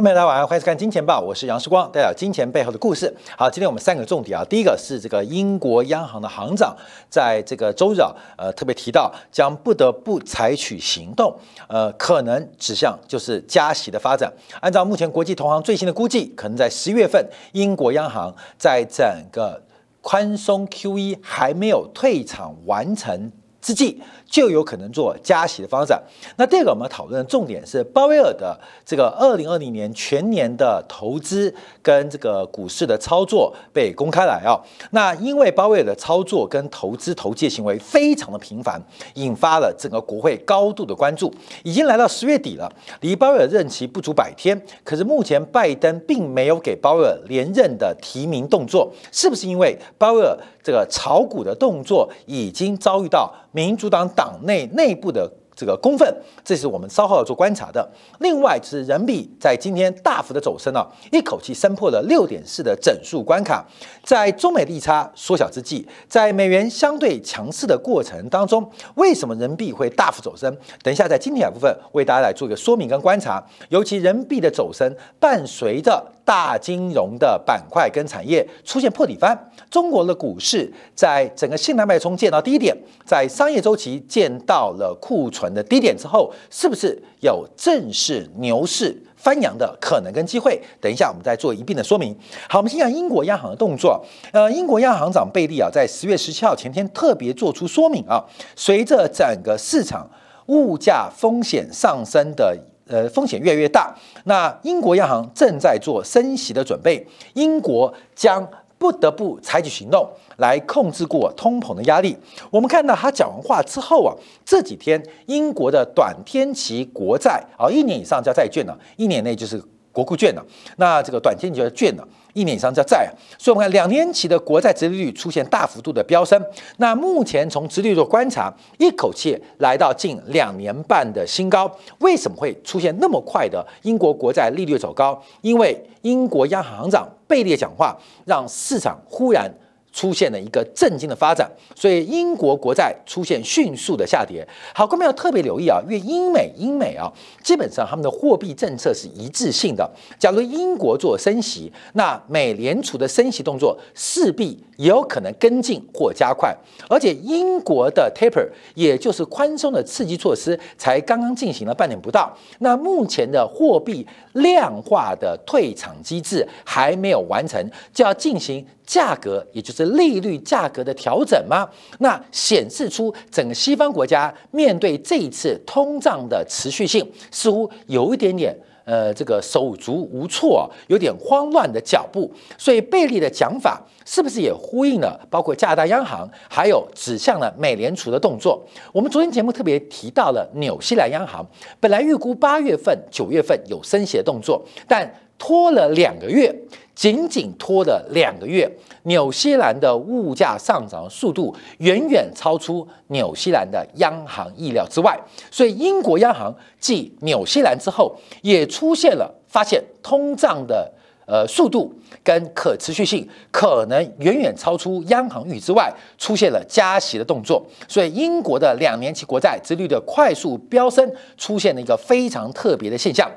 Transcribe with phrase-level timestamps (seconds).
[0.00, 3.14] 朋友们，大家晚上，欢迎收看《金钱报》，我是杨世光，带来金钱背后的故事。
[3.36, 6.74] 好，今天我们三个重点啊，第一个是这个英国央行的行长
[7.10, 11.36] 在这个周日啊，呃，特别提到将不得不采取行动，
[11.68, 14.32] 呃，可能指向就是加息的发展。
[14.62, 17.22] 按照目前国际投行最新的估计，可能在十一月份，
[17.52, 19.62] 英国央行在整个
[20.00, 23.30] 宽松 QE 还没有退场完成
[23.60, 24.02] 之际。
[24.30, 26.00] 就有可能做加息的方展。
[26.36, 28.56] 那第二个我们讨论的重点是鲍威尔的
[28.86, 34.56] 这个二零二零年全年的投资跟这个股市的操作被公开来啊。
[34.92, 38.80] 那因为鲍威尔的操作跟投资投机行为非常的频繁，
[39.14, 41.34] 引发了整个国会高度的关注。
[41.64, 42.70] 已经来到十月底了，
[43.00, 54.08] 离鲍威尔任期不足百天，可是目前拜登并没有给鲍威尔连任的提名动作，是不是因为鲍威尔这个炒股的动作已经遭遇到民主党？
[54.20, 56.10] 党内内部的这个公愤，
[56.42, 57.86] 这是我们稍后要做观察的。
[58.20, 63.62] 另外，是人民币在今天大幅的走升啊，一口气升破了六点四的整数关卡。
[64.02, 70.56] 在中美利差缩小之际，在美元相对强势的过程当中，为什么人民币会大幅走升？
[70.82, 73.44] 等一下在今天部分为大家来做一个说明跟观察。
[73.68, 79.38] 尤其人民币的走升，伴随着大金融的板块跟产业出现破底翻。
[79.70, 82.74] 中国的股市在整个信贷脉冲见到低点，
[83.04, 90.60] 在商业周期见到了库存的低点之后，是不是有正式牛市翻扬的可能跟机会？
[90.80, 92.16] 等一下我们再做一并的说明。
[92.48, 94.04] 好，我们先讲英国央行的动作。
[94.32, 98.24] 呃，英国央行长贝利啊，在十月十七号前天特别做出说明啊，
[98.56, 100.08] 随着整个市场
[100.46, 103.94] 物价风险上升的呃风险越来越大，
[104.24, 108.48] 那英国央行正在做升息的准备，英国将。
[108.80, 110.08] 不得不采取行动
[110.40, 112.16] 来控制过通膨的压力。
[112.50, 114.10] 我们看到他讲完话之后啊，
[114.44, 119.62] 这几天英国的短天期国债啊，一年以上叫债券了，一年内就是
[119.92, 120.44] 国库券了。
[120.76, 123.10] 那这个短天期叫券了，一年以上叫债啊。
[123.38, 126.42] 所以，我们看两年期的国债殖利率出现大幅度的飙升。
[126.78, 131.70] 那目前从殖利率观察，一口气来到近两年半的新高。
[131.98, 135.20] 为什么会出现那么快的英国国债利率走高？
[135.42, 137.06] 因为英国央行行长。
[137.26, 139.48] 贝利讲话让市场忽然
[139.92, 144.46] 出现了一个震惊的发展，所以英国国债出现迅速的下跌。
[144.74, 147.12] 好，各位要特别留意啊，因为英美英美啊，
[147.42, 149.90] 基本上他们的货币政策是一致性的。
[150.18, 156.56] 假如英国做升息，那美联储的升息动作势必也有可能跟进或加快。
[156.88, 162.32] 而且英国的 taper，也就是宽松的刺激措施，才刚刚进行了半年不到。
[162.60, 168.64] 那目前的货币量化的退场机制还没有完成，就要进行。
[168.86, 171.64] 价格也就是利率价格的调整吗？
[172.00, 178.52] 那显示出整个西方国家面对这一次通胀的持续性，似乎有一点点
[178.90, 182.28] 呃这个手足无措，有点慌乱的脚步。
[182.58, 188.60] 所以贝利的讲法是不是也呼应了包括加拿大央行，还有指向了美联储的动作？
[188.92, 191.46] 我们昨天节目特别提到了纽西兰央行，
[191.78, 195.08] 本来预估八月份、九月份有升息的动作，但
[195.40, 196.54] 拖了两个月。
[196.92, 198.70] 仅仅拖了两个月，
[199.04, 205.18] 纽西兰的物价上涨速度远远超出纽西兰的央行意料之外，
[205.50, 210.92] 所以英国央行继纽西兰之后，也出现了发现通胀的
[211.26, 211.90] 呃速度
[212.22, 223.30] 跟可持续性可能远远超出央行预之外，出现了加息的动作，所以英国的两年期国债殖率的快速飙升，出现了一个非常特别的现象。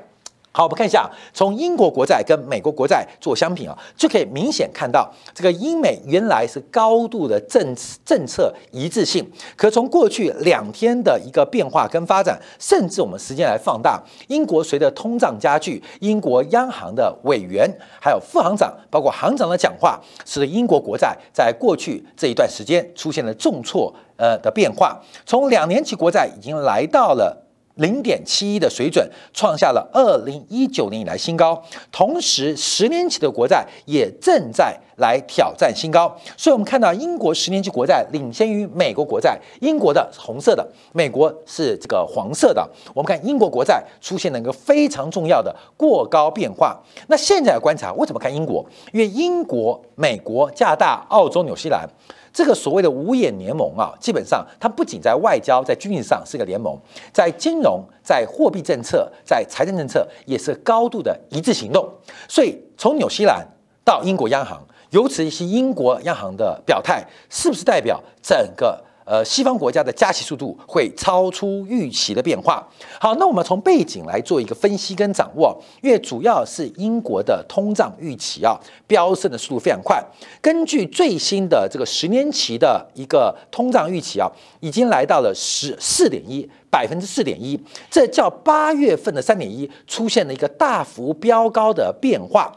[0.56, 17.68] 好，我们看一下，从英国国债跟美国国债做相比啊，就可以明显看到，这个英美原来是高度的政政策一致性，可从过去两天的一个变化跟发展，甚至我们时间来放大，英国随着通胀加剧，英国央行的委员
[18.00, 27.43] 还有副行长，包括行长的讲话，使得英国国债在过去这一段时间出现了重挫呃的变化，从两年期国债已经来到了。
[27.76, 31.60] 零点七一的水准，创下了二零一九年以来新高。
[31.90, 36.16] 同时，十年期的国债也正在来挑战新高。
[36.36, 42.68] 所以，我们看到英国十年期国债领先于美国国债，英国的红色的，美国是这个黄色的。
[42.94, 46.80] 我们看英国国债出现了一个非常重要的过高变化。
[47.08, 48.64] 那现在观察，为什么看英国？
[48.92, 51.88] 因为英国、美国、加拿大、澳洲、纽西兰。
[52.34, 56.76] 这个所谓的五眼联盟啊，基本上它不仅在外交、在军事上是个联盟，
[57.12, 61.88] 在金融、在货币政策、在财政政策也是高度的一致行动。
[62.28, 63.46] 所以从纽西兰
[63.84, 64.60] 到英国央行，
[64.90, 72.66] 尤其是英国央行的表态，是不是代表整个呃，西方国家的加息速度会超出预期的变化。
[72.98, 80.02] 好，那我们从背景来做一个分析跟掌握，因为主要是英国的通胀预期啊飙升的速度非常快。
[80.40, 84.26] 根据最新的这个十年期的一个通胀预期啊，
[84.60, 87.60] 已经来到了十四点一百分之四点一，
[87.90, 92.50] 这叫八月份的三点一出现了一个大幅飙高的变化。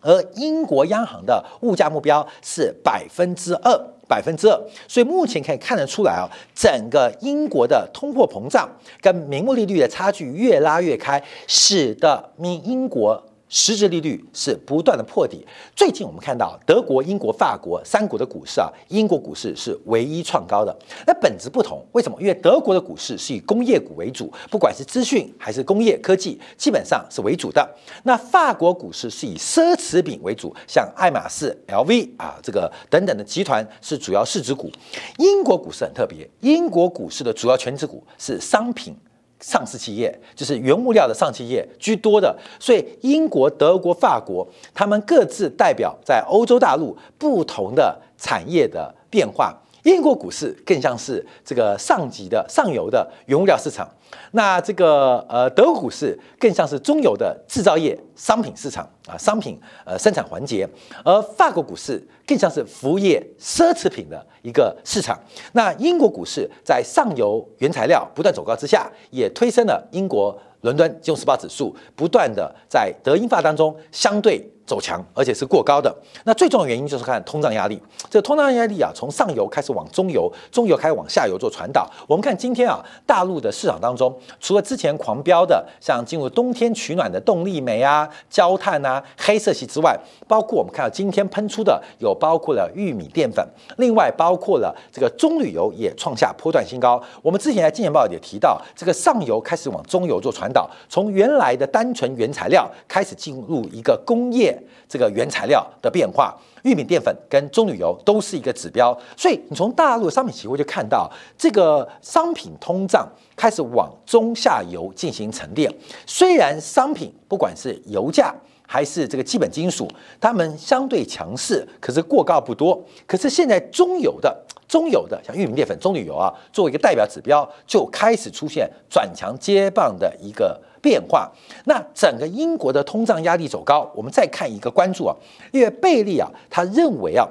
[0.00, 3.76] 而英国央行的物价目标是百分之二，
[4.08, 4.58] 百分之二，
[4.88, 6.24] 所以目前可以看得出来啊，
[6.54, 8.68] 整个英国的通货膨胀
[9.02, 13.22] 跟名目利率的差距越拉越开，使得英英国。
[13.48, 15.46] 实质利率是不断的破底。
[15.74, 20.76] 最近我们看到德国、英国、法国三国的股市啊，英国股市是唯一创高的。
[21.06, 22.18] 那本质不同，为什么？
[22.20, 27.68] 因为德国的股市是以工业股为主，不管是资讯还是工业科技，基本上是为主的。
[28.04, 34.70] 那法国股市是以奢侈品为主，像爱马仕、LV 啊这个等等的集团是主要市值股。
[35.18, 38.94] 英国股市很特别，英国股市的主要全值股是商品。
[39.40, 49.56] 上市企业就是原物料的上企业居多的，所以英国、德国、法国，他们各自代表在欧洲大陆不同的产业的变化。
[49.88, 53.88] 英国股市更像是这个上级的上游的原物料市场，
[54.32, 60.68] 那这个呃德国股市更像是中游的制造业商品市场啊，商品呃生产环节，
[61.02, 65.18] 而法国股市更像是服务业奢侈品的一个市场。
[65.52, 74.46] 那英国股市在上游原材料不断走高之下，也推升了英国伦敦金融时报指数不断的在德英法当中相对。
[74.68, 75.92] 走强，而且是过高的。
[76.24, 77.80] 那最重要的原因就是看通胀压力。
[78.10, 81.90] 这通胀压力啊，从上游开始往中游，中游开始往下游做传导。
[82.06, 89.98] 我们看今天啊，大陆的市场当中，除了之前狂飙的像进入冬天取暖的动力煤啊、焦炭啊、黑色系之外，
[90.28, 93.44] 包括我们看到今天喷出的有包括了玉米淀粉，
[93.78, 97.02] 另外包括了这个棕榈油也创下波段新高。
[97.22, 104.56] 我们之前在金钱报也提到，这个上游开始往中游做传导，从原来的单纯原材料开始进入一个工业。
[104.88, 115.70] 这个原材料的变化，玉米淀粉跟棕榈油都是一个指标，所以你从大陆商品期货就看到，这个商品通胀开始往中下游进行沉淀。
[116.06, 118.34] 虽然商品不管是油价
[118.68, 119.88] 还是这个基本金属，
[120.20, 122.80] 它们相对强势，可是过高不多。
[123.06, 130.60] 可是现在中游的中游的像玉米淀粉、棕榈油啊，作为一个代表指标，就开始出现转强接棒的一个。
[130.80, 131.28] 变化，
[131.64, 135.14] 那整个英国的通胀压力走高，我们再看一个关注啊，
[135.50, 137.26] 因为贝利啊，他认为啊，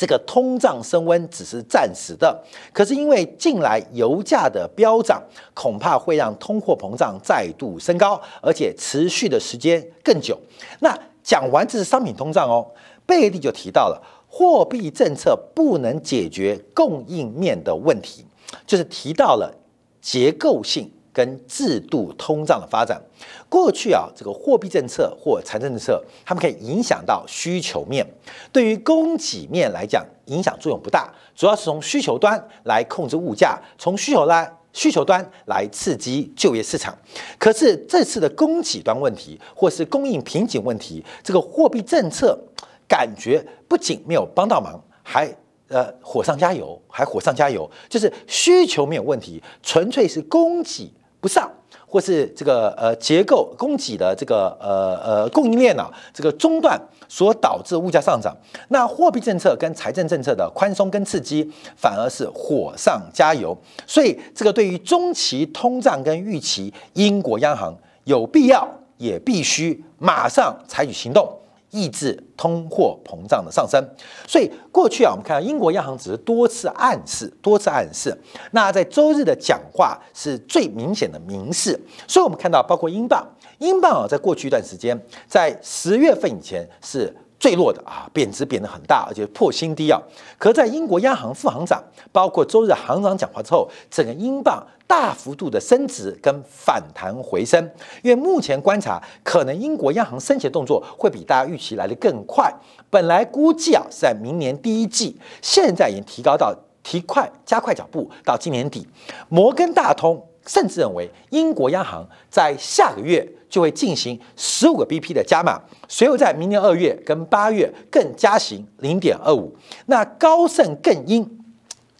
[0.00, 2.42] 这个通胀升温只是暂时的，
[2.72, 10.40] 可是因为近来油价的飙涨，恐怕会让通货膨胀再度升高，而且持续的时间更久。
[10.78, 12.66] 那讲完这是商品通胀哦，
[13.04, 18.24] 贝利就提到了货币政策不能解决供应面的问题，
[18.66, 19.54] 就是提到了
[20.00, 20.90] 结构性。
[21.12, 23.00] 跟制度通胀的发展，
[23.48, 28.06] 过去啊，这个货币政策或财政政策，他们可以影响到需求面，
[28.52, 36.96] 对于供给面来讲，影响作用不大，主要是从需求端来控制物价，从需求来需求端来刺激就业市场。
[37.38, 42.38] 可是这次的供给端问题，或是供应瓶颈问题，这个货币政策
[42.86, 45.34] 感觉不仅没有帮到忙，还。
[45.72, 51.50] 呃，火上加油，还火上加油，就是需求没有问题，纯粹是供给不上，
[51.86, 58.34] 或是这个呃结构供给的这个呃呃供应链啊这个中断所导致物价上涨。
[58.68, 63.56] 那货币政策跟财政政策的宽松跟刺激，反而是火上加油。
[63.86, 71.39] 所以这个对于中期通胀跟预期，英国央行有必要也必须马上采取行动。
[71.70, 73.82] 抑制通货膨胀的上升，
[74.26, 78.16] 所以过去啊，我们看到英国央行只是多次暗示，多次暗示。
[78.52, 83.26] 那在周日的讲话是最明显的明示，所以我们看到，包括英镑，
[83.58, 87.14] 英镑啊，在过去一段时间，在十月份以前是。
[87.40, 89.98] 最弱的啊，贬值贬得很大，而且破新低啊。
[90.38, 91.82] 可在英国央行副行长，
[92.12, 97.58] 包括周日行长讲话之后，整个英镑大幅度的升值跟反弹回升。
[98.02, 102.52] 因为目前观察，可能英国央行升息动作会比大家预期来得更快。
[102.90, 108.86] 本来估计啊是在明年第一季，现在已经提高到提快加快脚步到今年底。
[109.30, 110.22] 摩根大通。
[110.46, 119.54] 甚至认为，英国央行在下个月就会进行十五个 BP 的加码，随后在明年二月跟八月更加行零点二五。
[119.86, 121.28] 那高盛更鹰，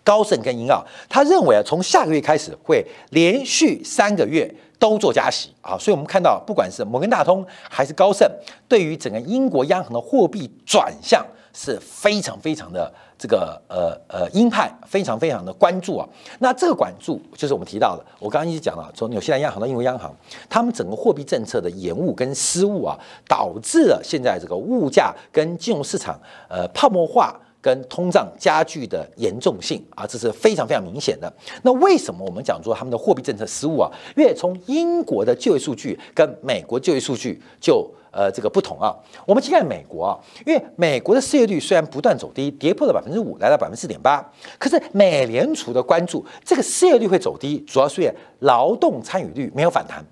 [0.02, 5.76] 高盛更鹰啊，他认为啊，从下个月开始会连续三个月都做加息啊。
[5.78, 8.28] 所以我们看到，不管是摩根大通还是高盛，
[8.66, 16.08] 对于整个英国央行的货币转向是非常非常的这个呃呃鹰派，非常非常的关注啊。
[16.38, 20.14] 那这个管注就是我们提到的，我刚刚一直讲了，从纽西兰央行到英国央行，
[20.48, 27.38] 他们整个货币政策的延误跟失误啊，导致了现在这个物价跟金融市场呃泡沫化。
[27.62, 31.32] 跟通胀加剧的严重性啊，这是非常非常明显的。
[31.62, 33.90] 那为什么我们讲说他们的货币政策失误啊？
[34.16, 38.96] 因为从英国的就业数据跟美国就业数据就呃这个不同啊。
[39.26, 44.24] 我们先看美国啊，因为美国的失业率虽然不断走低，跌破了百分之五，来到百分之四点八，
[44.58, 50.02] 可是美联储的关注这个失业率会走低，主要是因为劳动参与率没有反弹，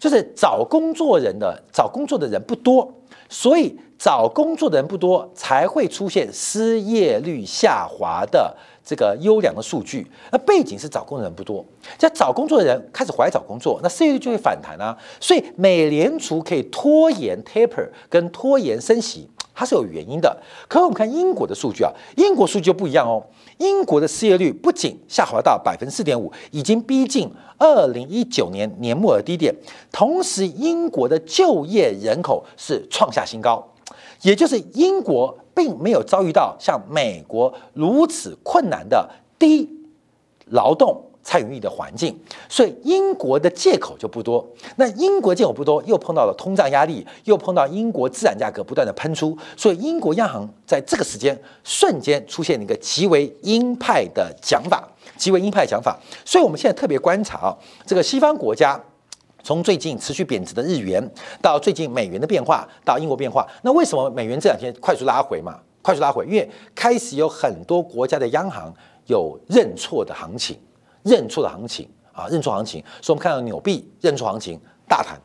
[0.00, 2.92] 就是找工作人的找工作的人不多。
[3.28, 8.54] 所以找工作的人不多，才会出现失业率下滑的
[8.84, 10.06] 这个优良的数据。
[10.30, 11.64] 那背景是找工作的人不多，
[11.98, 14.96] 在找工作的人开始回来找工作，那失业率就会反弹啊。
[15.20, 20.36] 所以美联储可以拖延 taper 跟拖延升息，它是有原因的。
[20.68, 23.24] 可我们看英国的数据啊，英国数据就不一样哦。
[23.58, 29.54] 英国的失业率不仅下滑到百分之四点五，已经逼近二零一九年年末的低点，
[29.90, 33.66] 同时英国的就业人口是创下新高，
[34.22, 39.08] 也就是英国并没有遭遇到像美国如此困难的
[39.38, 39.68] 低
[40.46, 41.02] 劳动。
[41.26, 42.16] 参与力的环境，
[42.48, 44.46] 所以英国的借口就不多。
[44.76, 55.98] 那英国借口不多，又碰到了通胀压力，又碰到英国资产价格不断的喷出，所以英国央行在这个时间瞬间出现了一个极为鹰派的讲法，极为鹰派的讲法。
[56.24, 58.80] 所以我们现在特别观察啊，这个西方国家
[59.42, 61.10] 从最近持续贬值的日元，
[61.42, 63.44] 到最近美元的变化，到英国变化。
[63.62, 65.58] 那为什么美元这两天快速拉回嘛？
[65.82, 68.72] 快速拉回，因为开始有很多国家的央行
[69.06, 70.56] 有认错的行情。
[71.06, 75.16] 认错的行情啊，认错行情，所以我们看到纽币认错行情大谈，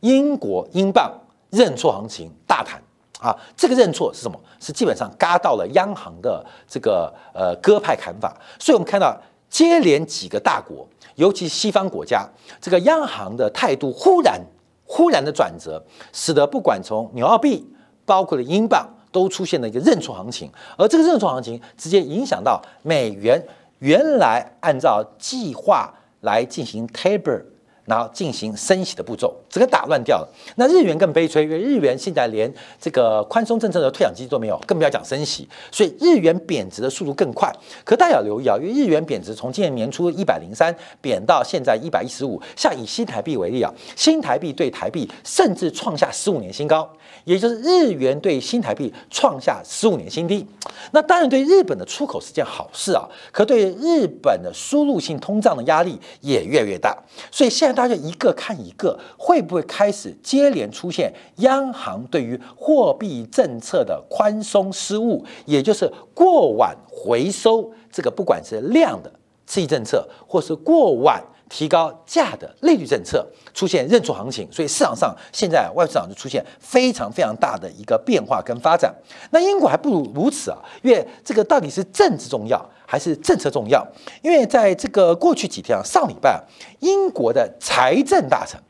[0.00, 1.12] 英国英镑
[1.50, 2.82] 认错行情大谈
[3.20, 4.40] 啊，这个认错是什么？
[4.58, 9.14] 是基本上嘎到了央行的这个呃鸽派砍法，所以我们看到
[9.50, 12.26] 接连几个大国，尤其西方国家，
[12.60, 14.40] 这个央行的态度忽然
[14.86, 17.68] 忽然的转折，使得不管从纽澳币，
[18.06, 23.42] 包括了英镑，都出现了一个认错行情，而这个认错行情直接影响到美元。
[23.80, 27.44] 原来按照计划来进行 taper，
[27.86, 30.28] 然后进行升息的步骤，整个打乱掉了。
[30.56, 37.50] 那日元更悲催，因为日元现在连这个宽松政策的退场机制都没有，更不要讲升息，所以日元贬值的速度更快。
[37.84, 42.40] 可大家要留意啊，因为日元贬值从今年年初一百零三贬到现在一百一十五。
[42.54, 46.88] 像以新台币为例啊，新台币对台币甚至创下十五年新高。
[47.24, 50.46] 也就是日元对新台币创下十五年新低，
[50.92, 56.96] 那当然对日本的出口是件好事啊，可对日本的输入性通胀的压力也越来越大。
[57.30, 69.12] 所以现大家一个看一个，会不会开始接连出现央行对于货币政策的宽松失误，也就是过晚回收这个不管是量的
[69.46, 71.22] 刺激政策，或是过晚。
[71.48, 78.94] 提高价的利率政策出现认错行情，所以市场上现在外市场就出现非常非常大的一个变化跟发展。
[79.30, 83.86] 那英国还不如如此啊，因为这个到底是政治重要还是政策重要？
[84.22, 86.42] 因为在这个过去几天啊，上礼拜
[86.80, 88.60] 英国的财政大臣。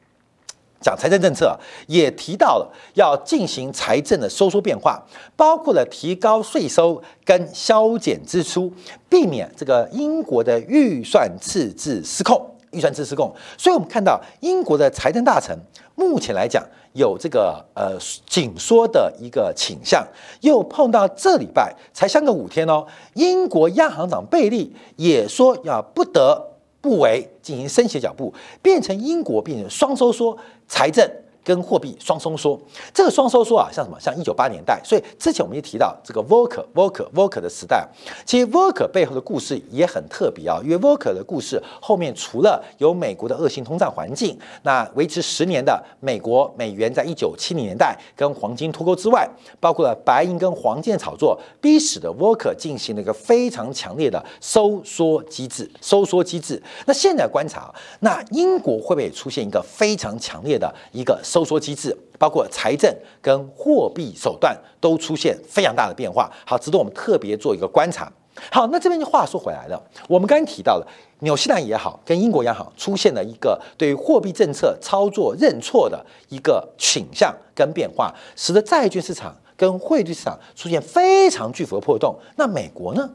[0.79, 5.03] 讲财政政策也提到了要进行财政的收缩变化，
[5.35, 8.71] 包括了提高税收跟削减支出，
[9.09, 12.56] 避免这个英国的预算赤字失控。
[12.73, 15.57] 预算赤字共，所以我们看到英国的财政大臣
[15.95, 17.97] 目前来讲有这个呃
[18.29, 20.07] 紧缩的一个倾向，
[20.41, 26.53] 又碰到这礼拜才相隔五天哦，英国央行长贝利也说要不得。
[26.79, 28.33] 不为进行升息脚步，
[28.63, 31.05] 变成英国变成双收缩，财政。
[31.47, 32.61] 跟货币双收缩，
[32.93, 33.97] 这个双收缩啊，像什么？
[34.01, 34.81] 像一九八年代。
[34.83, 37.87] 所以之前我们也提到这个 Volcker Volcker Volcker 的时代，
[38.25, 40.59] 其实 Volcker 背后的故事也很特别啊。
[40.65, 49.29] 因为 Volcker 的故事后面除了有美国的恶性通胀环境，那维持十年的美国美元在一九七零年代跟黄金脱钩之外，
[49.61, 55.71] 包括了白银跟黄金的炒作，逼使得 Volcker 进行了一个非常强烈的收缩机制。
[55.81, 56.61] 收缩机制。
[56.87, 61.21] 那现在观察，那英国会不会出现一个非常强烈的一个？
[61.37, 62.91] 收缩机制，包括财政
[63.21, 68.11] 跟货币手段都出现非常大的变化，好，值得我们特别做一个观察。
[68.51, 69.79] 好，那这边就话说回来了，
[70.09, 70.87] 我们刚刚提到了
[71.21, 82.19] 纽西兰也好，跟英国央行出现了一个对货币政策操作认错的一个倾向跟变化，使得债券市场跟汇率市场出现非常巨幅的破洞。
[82.37, 83.11] 那美国呢？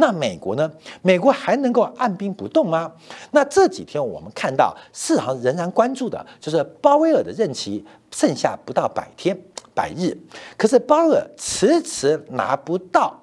[0.00, 0.68] 那美国呢？
[1.02, 2.90] 美国还能够按兵不动吗？
[3.30, 9.38] 那这几天我们看到市场仍然关注的就是鲍威尔的任期剩下不到百天，
[9.74, 10.16] 百日，
[10.56, 13.16] 可是鲍威尔迟迟拿不到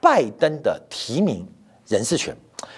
[0.00, 1.46] 拜登的提名
[1.86, 2.34] 人事权，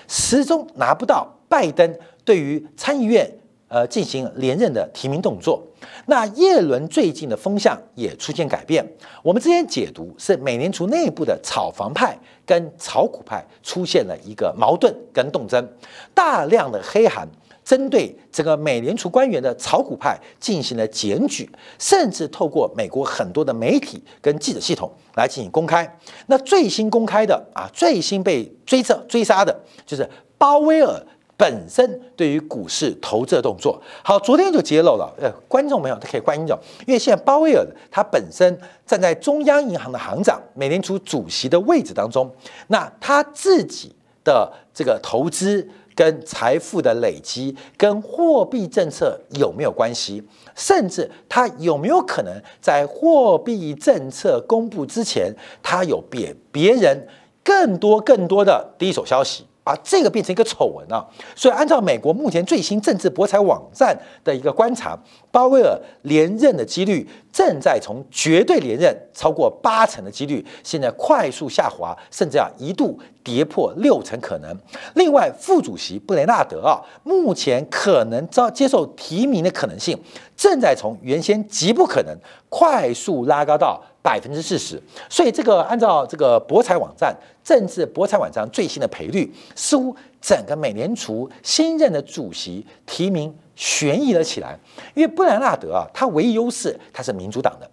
[0.09, 3.31] 始终拿不到拜登对于参议院
[3.73, 5.63] 呃进行连任的提名动作。
[6.05, 8.87] 那耶伦最近的风向也出现改变，
[9.23, 15.67] 我们之前解读是美联储内部的炒房派跟炒股派出现了一个矛盾跟斗争，
[16.13, 17.27] 大量的黑函
[17.65, 21.49] 针对这个美联储官员的炒股派进行了检举，
[21.79, 25.99] 甚至透过美国很多的媒体跟记者系统来进行公开。
[26.27, 31.03] 那最新公开的啊，最新被追责追杀的就是鲍威尔。
[31.43, 35.13] 本身对于股市投资的动作，好，昨天就揭露了。
[35.21, 36.57] 呃，观众朋友他可以关心着，
[36.87, 38.57] 因为现在鲍威尔他本身
[38.87, 42.33] 站在中央银行的行长、美联储主席的位置当中，
[42.69, 50.23] 那他自己的这个投资跟财富的累积跟货币政策有没有关系？
[50.55, 57.09] 甚至他有没有可能在货币政策公布之前，他有别别人
[57.43, 59.45] 更多更多的第一手消息？
[59.65, 61.07] 把这个变成一个丑闻啊！
[61.37, 64.99] 所以按照美国目前最新政治博彩网站的一个观察，
[65.31, 74.57] 鲍威尔连任的几率正在从绝对连任超过八成的几率，现在快速下滑，甚至啊一度跌破六成可能。
[74.95, 79.97] 另外，副主席布雷纳德啊，目前可能遭接受提名的可能性，
[80.37, 82.17] 正在从原先极不可能
[82.49, 83.81] 快速拉高到。
[84.03, 94.59] 百分之四十，所以这个按照这个博彩网站政治博彩网站最新的赔率，似乎整个美联储新任的主席提名悬疑了起来。
[94.95, 97.71] 因为布兰纳德啊，他唯一优势他是民主党的，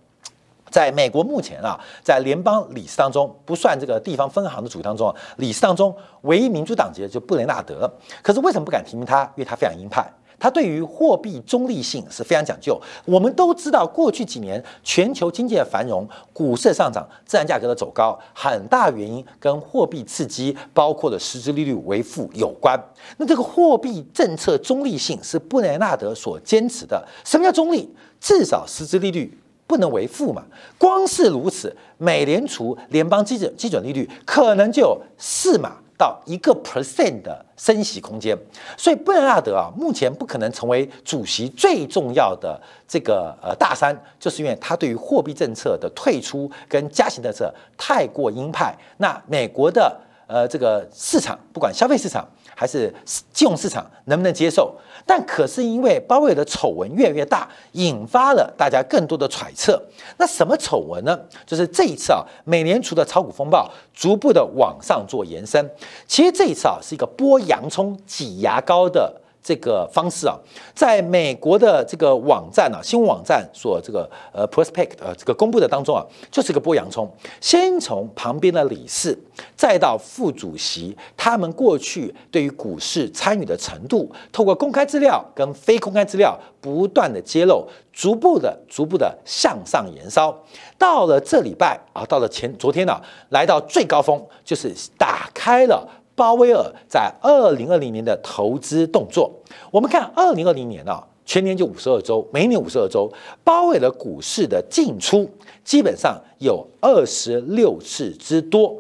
[0.70, 7.92] 在美国目前啊，在联邦理事当中，不算这个地方分行的主当中，理事当中唯一民主党籍的就布雷纳德。
[8.22, 9.24] 可是为什么不敢提名他？
[9.36, 10.08] 因为他非常鹰派。
[10.40, 12.80] 它对于货币中立性是非常讲究。
[13.06, 22.80] 我们都知道，过去几年全球经济的繁荣、股市的上涨、自然价格的走高，很大原因跟货币刺激，包括了实质利率为负有关。
[23.18, 27.06] 那这个货币政策中立性是布雷纳德所坚持的。
[27.26, 27.94] 什么叫中立？
[28.22, 30.44] 至少实质利率不能为负嘛。
[30.78, 35.78] 光是如此，美联储联邦基准基准利率可能就四码。
[36.00, 38.38] 到一个 percent 的升息空间，
[38.78, 42.58] 所以布兰纳德啊，目前不可能成为主席最重要的
[42.88, 48.74] 这个呃大山，就是因为他对于货币政策的退出跟加息政策太过鹰派。
[48.96, 49.94] 那美国的
[50.26, 52.26] 呃这个市场，不管消费市场。
[52.60, 52.94] 还是
[53.32, 54.76] 金融市场能不能接受？
[55.06, 59.82] 但可是因为鲍威尔的丑闻越来越大，引发了大家更多的揣测。
[60.18, 61.18] 那什么丑闻呢？
[61.46, 65.66] 就是这一次啊，美联储的炒股风暴逐步的往上做延伸。
[66.06, 69.22] 其实这一次啊，是一个剥洋葱挤牙膏的。
[69.42, 70.38] 这个方式啊，
[70.76, 77.10] 在美国的这个网站啊，新闻网站所这个呃 prospect 呃这个公布的当中啊，就是个剥洋葱，
[77.42, 79.18] 先从旁边的理事，
[79.56, 90.38] 再到副主席，他们过去对于股市参与的程度，透过公开资料跟非公开资料不断的揭露，逐步的逐步的向上延烧，
[90.78, 93.00] 到了这礼拜啊，到了前昨天呢，
[93.30, 95.88] 来到最高峰，就是打开了。
[96.20, 99.32] 鲍威尔在二零二零年的投资动作，
[99.72, 103.10] 我们看二零二零年啊，全年就五十二周，每年五十二周，
[103.42, 105.30] 鲍威尔股市的进出
[105.64, 108.76] 基本上有二十六次之多，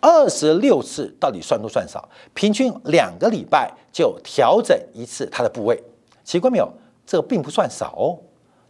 [0.00, 2.08] 二十六次到底算多算少？
[2.32, 5.78] 平均两个礼拜就调整一次它的部位，
[6.24, 6.66] 奇怪没有？
[7.04, 8.16] 这并不算少哦。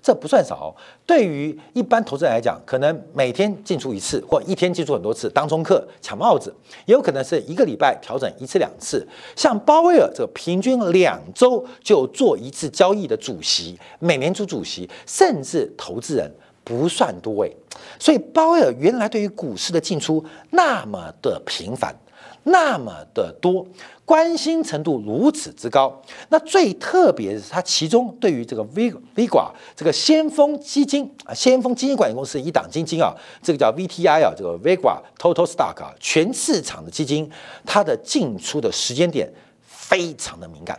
[0.05, 9.09] 这不算少，对于一般投资人来讲，可能每天进出一次，或一天进出很多次，当中客抢帽子，也有可能是一个礼拜调整一次两次。
[9.35, 16.31] 像鲍威尔这个平均两周就做一次交易的主席，美联储主席，甚至投资人
[16.63, 17.57] 不算多诶。
[17.99, 21.99] 所以鲍威尔原来对于股市的进出那么的频繁。
[22.45, 23.67] 那么的多，
[24.05, 37.31] 关心程度如此之高，那最特别的是，它其中对于这个 V V 寡这个先锋基金啊，先锋基金管理公司一档基金啊，这个叫 VTI 啊，这个 V 寡 Total Stock 啊，全市场的基金，
[37.65, 40.79] 它的进出的时间点非常的敏感，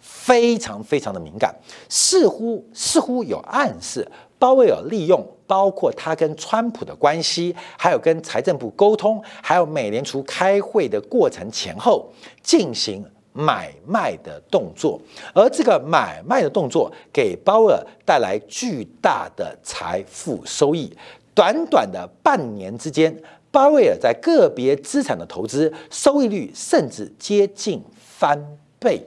[0.00, 1.54] 非常非常的敏感，
[1.88, 4.10] 似乎似乎有暗示。
[4.36, 12.10] 鲍威尔利用包括他跟川普的关系，还有跟财政部沟通，还有美联储开会的过程前后
[12.42, 15.00] 进行买卖的动作，
[15.34, 20.96] 而这个买卖的动作给鲍威尔带来巨大的财富收益。
[21.34, 23.12] 短短的半年之间，
[23.50, 28.40] 鲍威尔在个别资产的投资收益率甚至接近翻
[28.78, 29.04] 倍，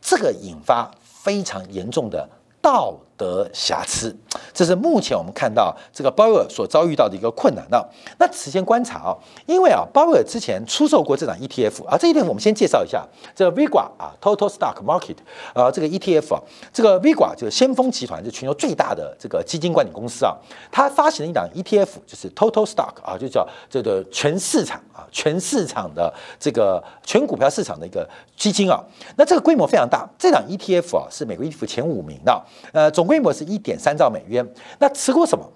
[0.00, 2.26] 这个引发非常严重的
[2.62, 2.98] 道。
[3.18, 4.16] 得瑕疵，
[4.54, 7.86] 这是目前我们看到这个鲍威尔所遭遇到的一个困难的。
[8.18, 15.16] 那此前观察啊，因为啊，鲍威尔之前出售过这档 ETF 啊，这一点我们先介绍一下，这个 VGA 啊，Total Stock Market
[15.52, 16.40] 啊，这个 ETF 啊，
[16.72, 20.34] 这个 VGA 就是先锋集团，是全球最大的这个基金管理公司啊，
[20.70, 28.80] 它发行了一档 ETF，就是 Total Stock 啊，就叫这个全市场啊，全市场的这个全股票市场的一个基金啊，
[29.16, 34.46] 那这个规模非常大，这档 ETF 啊是美国 ETF 前五名的，呃，总规模是一点三兆美元，
[34.78, 35.50] 那持股什么？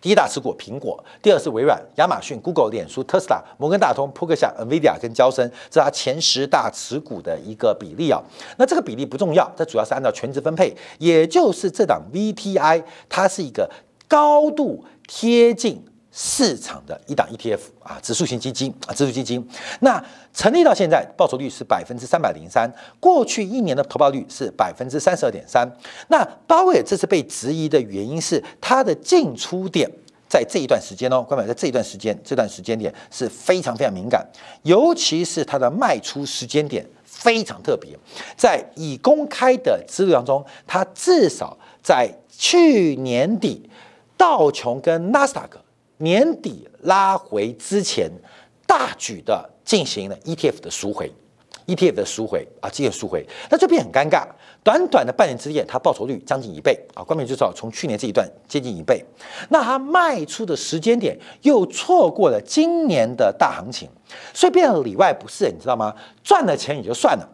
[0.00, 8.22] 第一大持股苹果，第二是微软、亚马逊、Google、脸书、特斯拉、摩根大通、扑克夏、NVIDIA 跟交生，这是它前十大持股的一个比例啊。
[8.56, 13.68] 那这个比例不重要，它主要是按照全值分配，也就是这档 VTI 它是一个
[14.06, 15.82] 高度贴近。
[16.18, 19.46] 市场的一档 ETF 啊，指数型基金啊，指数基金。
[19.80, 20.02] 那
[20.32, 22.66] 成立到现在，报酬率是百分之三百零三，
[22.98, 25.70] 过去一年的投报率是百分之三十二点三。
[26.08, 29.86] 那鲍威尔这次被质疑的原因是，它的进出点
[30.26, 34.26] 在这一段时间哦，关表在这一段时间，这段时间点是非常非常敏感，
[34.62, 37.94] 尤其是它的卖出时间点非常特别。
[38.38, 43.68] 在已公开的资料当中，它至少在去年底，
[44.16, 45.60] 道琼跟纳斯达克。
[45.98, 48.10] 年底拉回之前，
[48.66, 51.10] 大举的进行了 ETF 的赎回
[51.66, 54.26] ，ETF 的赎回啊，进行赎回，那这边很尴尬。
[54.62, 59.04] 短短的半年之间，它报酬率将近一倍啊，关键就知道从去年这一段接近一倍。
[59.48, 63.88] 那它卖出的时间点又错过了今年的大行情，
[64.34, 65.94] 所以变得里外不是，你知道吗？
[66.22, 67.28] 赚了钱也就算了，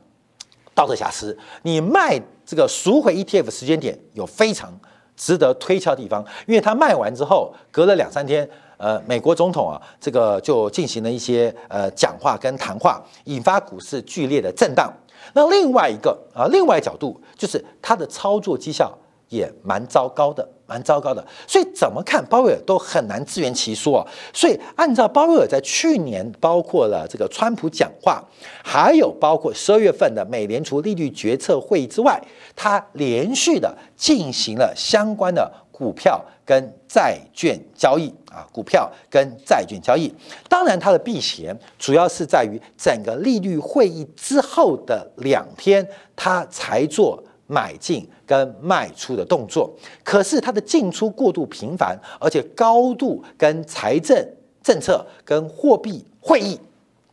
[0.75, 1.37] 道德瑕疵。
[1.63, 4.79] 你卖这个赎回 ETF 时间点有非常。
[5.17, 14.93] 值得推敲的地方，因为它卖完之后，隔了两三天，呃，美国总统啊，这个就进行了一些呃讲话跟谈话，引发股市剧烈的震荡。
[15.35, 18.93] 那另外一个啊，另外角度就是它的操作绩效。
[19.29, 24.01] 也蛮糟糕的，蛮糟糕的，所以怎么看鲍威尔都很难自圆其说啊。
[24.33, 28.25] 所以按照鲍威尔在去年，包括了这个川普讲话，
[28.65, 32.19] 还有包括十二月份的美联储利率决策会议之外，
[32.57, 40.11] 他连续的进行了相关的股票跟债券交易啊，股票跟债券交易。
[40.49, 47.23] 当然，它的避险主要是在于整个利率会议之后的两天，他才做。
[47.53, 49.71] 买进跟卖出的动作，
[50.03, 54.27] 可是它的进出过度频繁，而且高度跟财政
[54.63, 56.59] 政策跟货币会议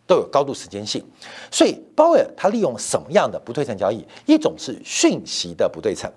[0.08, 1.04] 都有高度时间性，
[1.52, 4.06] 所以鲍威尔他利用什么样的不对称交易？
[4.26, 6.10] 一种是讯息的不对称，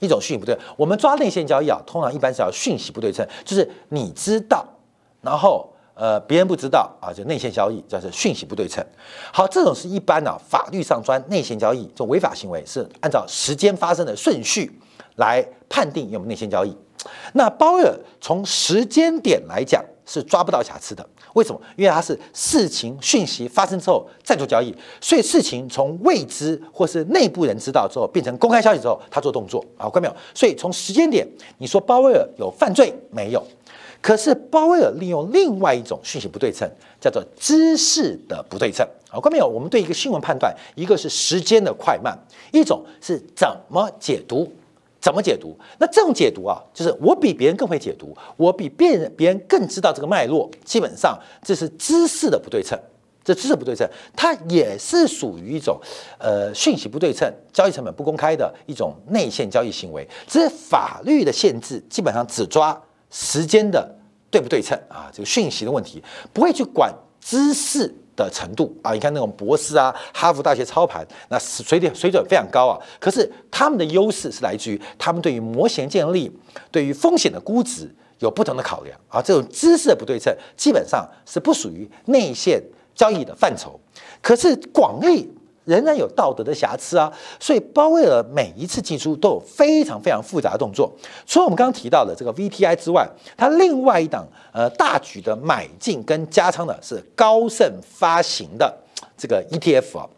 [0.00, 0.56] 一种讯息不对。
[0.76, 4.64] 我们抓内线交易啊，通常一般是要讯息不对称，就是你知道，
[5.20, 5.68] 然后。
[5.96, 8.84] 呃，别人不知道啊，就内线交易，叫做讯息不对称。
[9.32, 14.70] 好，这种是一般呢，法律上专内线交易，这种违法行为是按照时间发生的顺序
[15.16, 16.76] 来判定有没有内线交易。
[17.32, 21.58] 那鲍威尔从时间点来讲是抓不到瑕疵的，为什么？
[21.76, 30.16] 因为他是事情讯息发生之后再做交易，所以事情从未知或是内部人知道之后变成公开消息之后，他做动作啊，看到没有？
[30.34, 33.42] 所以从时间点，你说鲍威尔有犯罪没有？
[34.00, 38.86] 可是鲍威尔利用另外一种讯息不对称，叫做知识的不对称。
[39.08, 39.48] 好，看没有？
[39.48, 42.16] 我们对一个新闻判断，一个是时间的快慢，
[42.52, 44.52] 一种是怎么解读，
[45.00, 45.56] 怎么解读？
[45.78, 50.48] 那这种解读啊，就是我比别人更会解读，我比别人别人更知道这个脉络。
[50.64, 52.78] 基本上这是知识的不对称，
[53.24, 55.80] 这知识不对称，它也是属于一种
[56.18, 60.06] 呃讯息不对称、交易成本不公开的一种内线交易行为。
[60.28, 62.78] 只是法律的限制，基本上只抓。
[63.18, 63.90] 时间的
[64.30, 65.08] 对不对称啊？
[65.10, 66.02] 这个讯息的问题
[66.34, 68.92] 不会去管知识的程度啊！
[68.92, 72.78] 你看那种博士啊，哈佛大学操盘，那是水准水准非常高啊。
[73.00, 76.30] 可是他们的优势是来自于他们对于模型建立、
[76.70, 79.22] 对于风险的估值有不同的考量啊。
[79.22, 82.62] 这种知识的不对称基本上是不属于内线
[82.94, 83.80] 交易的范畴。
[84.20, 85.26] 可是广义。
[85.66, 90.90] 仍然有道德的瑕疵啊，所以鲍威尔每一次进出都有非常非常复杂的动作。
[91.26, 98.74] 除了我们刚刚提到的这个 VTI 之外，它另外一档呃大举的买进跟加仓的是高盛发行的
[99.18, 100.08] 这个 ETF 啊。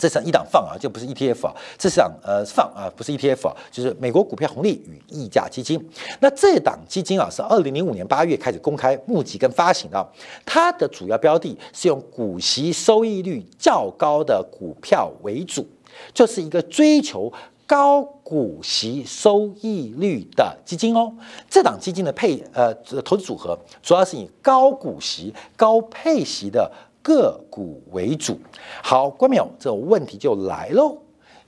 [0.00, 5.78] 这是一档放啊，就不是 ETF 啊，这是档呃放啊，不是 ETF 啊，就是美国股票红利与溢价基金。
[6.20, 10.12] 那这档基金啊，是二零零五年八月开始公开募集跟发行的，
[10.46, 15.68] 它的主要标的是用股息收益率较高的股票为主，
[16.14, 17.30] 就是一个追求
[17.66, 21.12] 高股息收益率的基金哦。
[21.50, 22.72] 这档基金的配呃
[23.04, 26.72] 投资组合主要是以高股息、高配息的。
[27.02, 28.38] 个股为主，
[28.82, 30.98] 好，关淼，这个问题就来喽。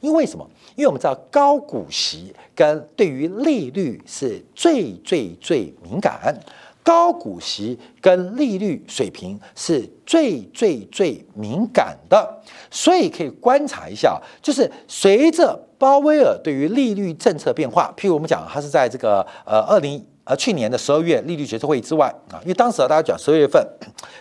[0.01, 0.45] 因为什么？
[0.75, 6.37] 因为我们知道高股息跟对于利率是最最最敏感，
[6.83, 20.05] 高股息跟利率水平是最最最敏感的，所以可以观察一下，就是随着鲍威尔对于利率政策变化，譬如我们讲，他是在这个呃二零。
[20.25, 23.61] 而去年的十二月利率决策会议之外啊，因为当时啊大家讲十二月份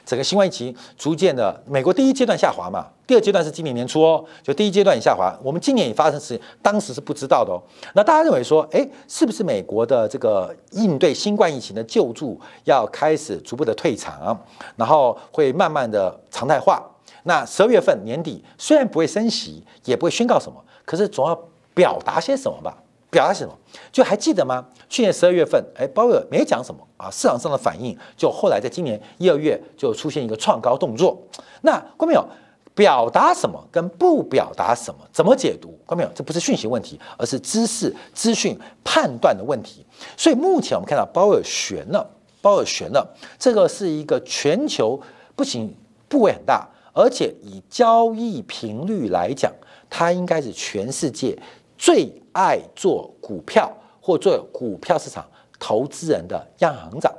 [0.06, 7.62] 整个新冠疫情逐渐的美国第一阶段下滑嘛，第二阶段是今年年初哦，就第一阶段也下滑，我们今年也发生事情，当时是不知道的哦。
[7.94, 14.36] 那大家认为说，哎，是不是美国的这个应对新冠疫情的救助要开始逐步的退场，
[14.76, 16.84] 然后会慢慢的常态化？
[17.24, 21.40] 那十二月份年底虽然不会升息，也不会宣告什么，可是总要
[21.76, 22.76] 表达些什么吧？
[23.12, 23.56] 表达什么？
[23.92, 24.66] 就还记得吗？
[24.90, 31.22] 去年十二月份，哎，鲍威尔没讲什么啊，市场上的反应就后来在今年一二月就出现一个创高动作。
[31.62, 32.26] 那关没有
[32.74, 35.78] 表达什么跟不表达什么怎么解读？
[35.86, 36.10] 关没有？
[36.16, 39.86] 这不是讯息问题，而是知识、资讯判断的问题。
[40.16, 42.10] 所以目前我们看到鲍威尔悬了，
[42.42, 43.06] 鲍威尔悬了。
[43.38, 44.98] 这个是一个全球
[45.36, 45.76] 不仅
[46.08, 49.52] 部位很大，而且以交易频率来讲，
[49.90, 51.38] 它应该是全世界。
[51.82, 55.26] 最爱做股票或做股票市场
[55.60, 57.12] 投资人的央行长，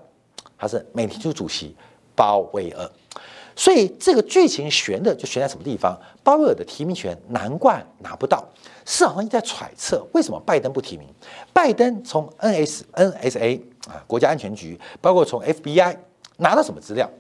[0.57, 1.75] 他是美联储主席
[2.15, 2.89] 鲍威尔。
[3.57, 6.01] 所以这个剧情悬的就悬在什么地方？
[6.23, 8.49] 鲍威尔的提名权难怪拿不到。
[8.85, 11.09] 市场上一直在揣测，为什么拜登不提名？
[11.53, 15.97] 拜登从 NS NSA 啊国家安全局，包括从 FBI
[16.37, 17.11] 拿到什么资料？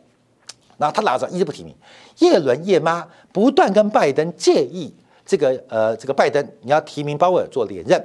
[0.78, 1.74] 然后他拿着一直不提名。
[2.20, 4.94] 叶伦叶妈不断跟拜登建议。
[5.24, 8.02] 这个呃，这个拜登你要提名鲍威尔做连任，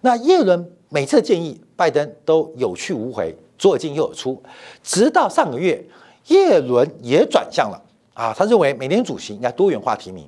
[0.00, 4.42] 那耶伦每次建议拜登都有去无回，左耳进右耳出，
[4.82, 5.84] 直到上个月，
[6.28, 7.82] 耶伦也转向了。
[8.16, 10.26] 啊，他认为美联主席应该多元化提名，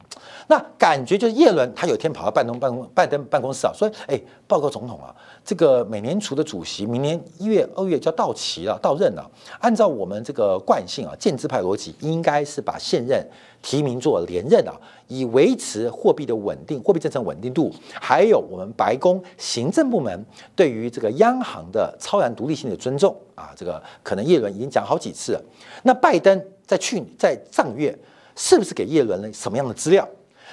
[0.49, 5.09] 那感觉就是耶伦他有一天跑到拜登办公拜登办公室啊，说哎，报告总统啊。
[5.43, 9.31] 这个美联储的主席明年一月、二月就要到期了，到任了。
[9.61, 13.27] 按照我们这个惯性啊，建制派逻辑，应该是把现任
[13.63, 20.23] 提名做连任啊，以维持货币的稳定、货币政策稳定度，还有我们白宫行政部门
[20.55, 23.53] 对于这个央行的超然独立性的尊重啊。
[23.57, 25.43] 这个可能叶伦已经讲好几次了。
[25.85, 27.99] 那拜登在去在上月
[28.37, 30.07] 是不是给叶伦了什么样的资料？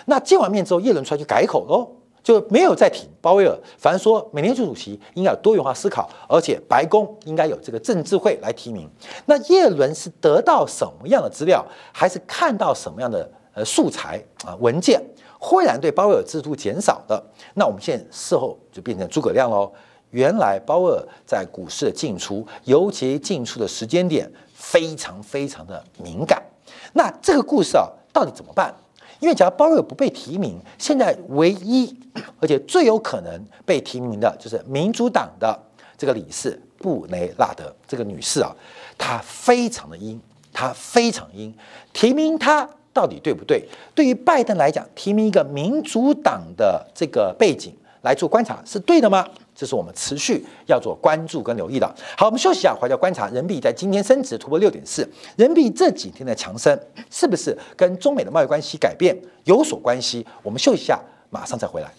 [0.06, 1.88] 那见完面之后，叶伦出来就改口喽。
[2.24, 8.90] 就没有再挺鲍威尔，反而说美联储主席应该有多元化思考，而且白宫应该有这个政治会来提名。
[9.28, 15.00] 那叶伦是得到什么样的资料，还是看到什么样的呃素材啊文件，
[15.38, 17.24] 忽然对鲍威尔制度减少的？
[17.54, 19.72] 那我们现在事后就变成诸葛亮喽。
[20.10, 24.28] 原来鲍威尔在股市的进出，尤其进出的时间点
[24.72, 26.42] 非常非常的敏感。
[26.94, 28.74] 那这个故事啊，到底怎么办？
[29.20, 31.96] 因为假如鲍威尔不被提名，现在唯一
[32.40, 35.58] 而且最有可能被提名的就是民主党的
[35.98, 38.54] 这个理事布雷纳德这个女士啊，
[38.98, 40.20] 她非常的阴，
[40.52, 41.54] 她非常阴，
[41.94, 43.68] 提名她到底对不对？
[43.94, 47.74] 对于拜登来讲，提名一个民主党的这个背景
[48.06, 49.28] 来做观察是对的吗？
[49.56, 51.96] 这是我们持续要做关注跟留意的。
[52.16, 55.02] 好，我们休息一下，回来观察人民币在今天升值突破六点四，
[55.36, 60.26] 人民币这几天的强升是不是跟中美的贸易关系改变有所关系？
[60.44, 61.92] 我们休息一下，马上再回来。